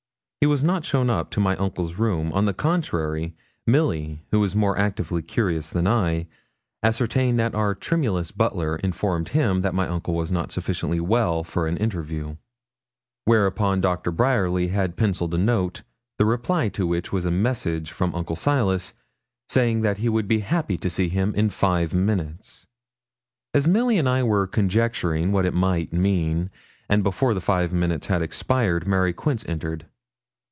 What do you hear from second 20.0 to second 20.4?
would be